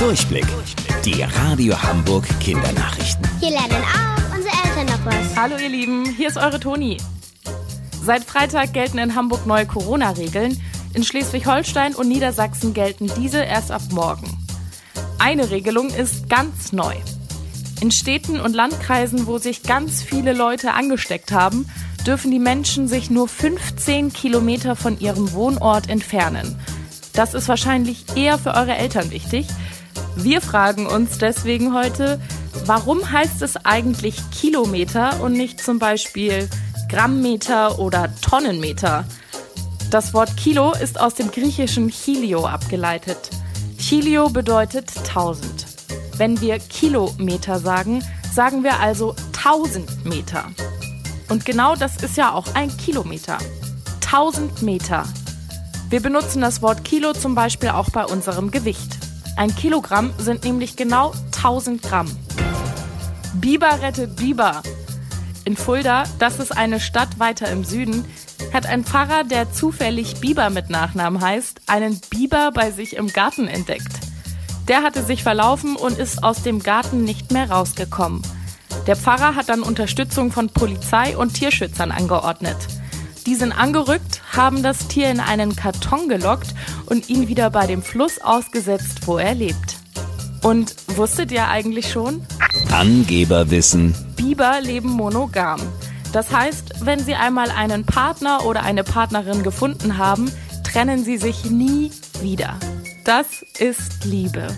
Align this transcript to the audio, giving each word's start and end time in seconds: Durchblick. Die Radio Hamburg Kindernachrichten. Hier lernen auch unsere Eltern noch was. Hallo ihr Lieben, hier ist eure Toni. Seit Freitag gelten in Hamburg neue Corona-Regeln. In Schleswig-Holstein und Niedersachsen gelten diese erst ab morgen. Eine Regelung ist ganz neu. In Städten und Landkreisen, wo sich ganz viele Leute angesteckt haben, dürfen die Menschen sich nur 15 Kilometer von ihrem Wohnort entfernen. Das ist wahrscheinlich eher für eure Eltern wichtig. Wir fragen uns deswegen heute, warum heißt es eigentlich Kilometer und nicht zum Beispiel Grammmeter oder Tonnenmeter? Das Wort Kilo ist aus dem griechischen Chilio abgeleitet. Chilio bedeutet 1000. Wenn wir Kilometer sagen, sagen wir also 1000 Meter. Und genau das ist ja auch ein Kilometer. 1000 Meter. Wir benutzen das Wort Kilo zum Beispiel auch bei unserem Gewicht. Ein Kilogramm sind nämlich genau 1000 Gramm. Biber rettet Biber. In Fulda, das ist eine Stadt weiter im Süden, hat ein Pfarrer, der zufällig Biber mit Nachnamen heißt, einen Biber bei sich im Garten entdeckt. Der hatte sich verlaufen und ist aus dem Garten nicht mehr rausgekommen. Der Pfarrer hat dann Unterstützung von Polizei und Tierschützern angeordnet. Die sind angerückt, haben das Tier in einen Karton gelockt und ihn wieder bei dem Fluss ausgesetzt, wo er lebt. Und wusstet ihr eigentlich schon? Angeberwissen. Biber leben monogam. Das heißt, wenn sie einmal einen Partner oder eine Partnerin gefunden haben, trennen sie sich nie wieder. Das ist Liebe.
Durchblick. 0.00 0.46
Die 1.04 1.22
Radio 1.22 1.76
Hamburg 1.82 2.26
Kindernachrichten. 2.40 3.22
Hier 3.38 3.50
lernen 3.50 3.84
auch 3.84 4.34
unsere 4.34 4.54
Eltern 4.64 4.86
noch 4.86 5.04
was. 5.04 5.36
Hallo 5.36 5.58
ihr 5.58 5.68
Lieben, 5.68 6.06
hier 6.06 6.28
ist 6.28 6.38
eure 6.38 6.58
Toni. 6.58 6.96
Seit 8.02 8.24
Freitag 8.24 8.72
gelten 8.72 8.96
in 8.96 9.14
Hamburg 9.14 9.44
neue 9.44 9.66
Corona-Regeln. 9.66 10.58
In 10.94 11.04
Schleswig-Holstein 11.04 11.94
und 11.94 12.08
Niedersachsen 12.08 12.72
gelten 12.72 13.10
diese 13.18 13.42
erst 13.42 13.70
ab 13.72 13.82
morgen. 13.90 14.26
Eine 15.18 15.50
Regelung 15.50 15.90
ist 15.90 16.30
ganz 16.30 16.72
neu. 16.72 16.94
In 17.82 17.90
Städten 17.90 18.40
und 18.40 18.54
Landkreisen, 18.54 19.26
wo 19.26 19.36
sich 19.36 19.64
ganz 19.64 20.02
viele 20.02 20.32
Leute 20.32 20.72
angesteckt 20.72 21.30
haben, 21.30 21.68
dürfen 22.06 22.30
die 22.30 22.38
Menschen 22.38 22.88
sich 22.88 23.10
nur 23.10 23.28
15 23.28 24.14
Kilometer 24.14 24.76
von 24.76 24.98
ihrem 24.98 25.34
Wohnort 25.34 25.90
entfernen. 25.90 26.58
Das 27.12 27.34
ist 27.34 27.48
wahrscheinlich 27.48 28.16
eher 28.16 28.38
für 28.38 28.54
eure 28.54 28.76
Eltern 28.76 29.10
wichtig. 29.10 29.46
Wir 30.16 30.40
fragen 30.40 30.86
uns 30.86 31.18
deswegen 31.18 31.74
heute, 31.74 32.20
warum 32.66 33.10
heißt 33.10 33.42
es 33.42 33.56
eigentlich 33.64 34.16
Kilometer 34.30 35.20
und 35.22 35.32
nicht 35.32 35.60
zum 35.60 35.78
Beispiel 35.78 36.48
Grammmeter 36.88 37.78
oder 37.78 38.08
Tonnenmeter? 38.20 39.04
Das 39.90 40.12
Wort 40.12 40.36
Kilo 40.36 40.72
ist 40.72 41.00
aus 41.00 41.14
dem 41.14 41.30
griechischen 41.30 41.90
Chilio 41.90 42.46
abgeleitet. 42.46 43.30
Chilio 43.78 44.28
bedeutet 44.28 44.90
1000. 44.98 45.66
Wenn 46.16 46.40
wir 46.40 46.58
Kilometer 46.58 47.58
sagen, 47.58 48.04
sagen 48.32 48.62
wir 48.62 48.78
also 48.78 49.14
1000 49.38 50.04
Meter. 50.04 50.44
Und 51.28 51.44
genau 51.44 51.76
das 51.76 52.02
ist 52.02 52.16
ja 52.16 52.34
auch 52.34 52.54
ein 52.54 52.76
Kilometer. 52.76 53.38
1000 54.04 54.62
Meter. 54.62 55.04
Wir 55.88 56.00
benutzen 56.00 56.42
das 56.42 56.62
Wort 56.62 56.84
Kilo 56.84 57.12
zum 57.12 57.34
Beispiel 57.34 57.70
auch 57.70 57.90
bei 57.90 58.04
unserem 58.04 58.50
Gewicht. 58.50 58.98
Ein 59.40 59.56
Kilogramm 59.56 60.12
sind 60.18 60.44
nämlich 60.44 60.76
genau 60.76 61.14
1000 61.34 61.80
Gramm. 61.80 62.14
Biber 63.32 63.80
rettet 63.80 64.16
Biber. 64.16 64.60
In 65.46 65.56
Fulda, 65.56 66.04
das 66.18 66.38
ist 66.38 66.54
eine 66.54 66.78
Stadt 66.78 67.18
weiter 67.18 67.50
im 67.50 67.64
Süden, 67.64 68.04
hat 68.52 68.66
ein 68.66 68.84
Pfarrer, 68.84 69.24
der 69.24 69.50
zufällig 69.50 70.20
Biber 70.20 70.50
mit 70.50 70.68
Nachnamen 70.68 71.22
heißt, 71.22 71.62
einen 71.68 71.98
Biber 72.10 72.50
bei 72.52 72.70
sich 72.70 72.96
im 72.96 73.08
Garten 73.08 73.48
entdeckt. 73.48 74.00
Der 74.68 74.82
hatte 74.82 75.02
sich 75.02 75.22
verlaufen 75.22 75.74
und 75.74 75.96
ist 75.96 76.22
aus 76.22 76.42
dem 76.42 76.62
Garten 76.62 77.04
nicht 77.04 77.32
mehr 77.32 77.50
rausgekommen. 77.50 78.20
Der 78.86 78.94
Pfarrer 78.94 79.36
hat 79.36 79.48
dann 79.48 79.62
Unterstützung 79.62 80.32
von 80.32 80.50
Polizei 80.50 81.16
und 81.16 81.32
Tierschützern 81.32 81.92
angeordnet. 81.92 82.58
Die 83.26 83.34
sind 83.34 83.52
angerückt, 83.52 84.22
haben 84.32 84.62
das 84.62 84.88
Tier 84.88 85.10
in 85.10 85.20
einen 85.20 85.54
Karton 85.54 86.08
gelockt 86.08 86.54
und 86.86 87.08
ihn 87.08 87.28
wieder 87.28 87.50
bei 87.50 87.66
dem 87.66 87.82
Fluss 87.82 88.20
ausgesetzt, 88.20 89.06
wo 89.06 89.18
er 89.18 89.34
lebt. 89.34 89.76
Und 90.42 90.74
wusstet 90.96 91.30
ihr 91.32 91.48
eigentlich 91.48 91.90
schon? 91.90 92.22
Angeberwissen. 92.72 93.94
Biber 94.16 94.60
leben 94.60 94.90
monogam. 94.90 95.60
Das 96.12 96.32
heißt, 96.32 96.84
wenn 96.86 97.04
sie 97.04 97.14
einmal 97.14 97.50
einen 97.50 97.84
Partner 97.84 98.44
oder 98.46 98.62
eine 98.62 98.84
Partnerin 98.84 99.42
gefunden 99.42 99.98
haben, 99.98 100.30
trennen 100.64 101.04
sie 101.04 101.18
sich 101.18 101.50
nie 101.50 101.90
wieder. 102.22 102.58
Das 103.04 103.44
ist 103.58 104.04
Liebe. 104.04 104.48